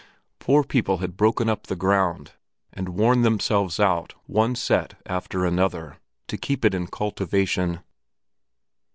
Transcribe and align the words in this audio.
Poor 0.39 0.63
people 0.63 0.97
had 0.97 1.15
broken 1.15 1.47
up 1.47 1.67
the 1.67 1.75
ground, 1.75 2.31
and 2.73 2.89
worn 2.89 3.21
themselves 3.21 3.79
out, 3.79 4.15
one 4.25 4.55
set 4.55 4.95
after 5.05 5.45
another, 5.45 5.97
to 6.27 6.37
keep 6.39 6.65
it 6.65 6.73
in 6.73 6.87
cultivation. 6.87 7.81